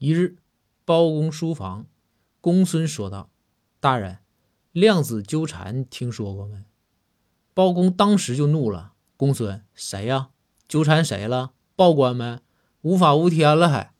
[0.00, 0.38] 一日
[0.86, 1.84] 包公书房
[2.40, 3.28] 公孙说道
[3.80, 4.20] 大人
[4.72, 6.64] 量子纠缠听说过没？
[7.52, 10.30] 包公当时就怒了公孙谁呀？
[10.66, 11.52] 纠缠谁了？
[11.76, 12.40] 报官没？
[12.80, 13.92] 无法无天了还。